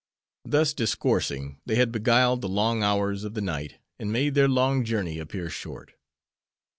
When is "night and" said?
3.41-4.11